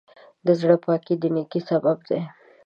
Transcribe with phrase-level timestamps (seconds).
[0.45, 2.21] د زړۀ پاکي د نیکۍ سبب دی.